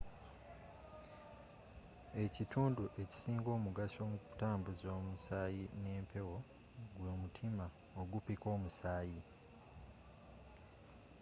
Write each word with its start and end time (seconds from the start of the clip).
ekitundu 2.23 2.83
ekisinga 3.01 3.49
omugaso 3.57 3.99
mu 4.11 4.17
ntambuza 4.35 4.83
y'omusaayi 4.91 5.63
n'empewo 5.81 6.37
gw'omutima 6.97 7.65
ogupikka 8.01 8.47
omusaayi 8.55 9.21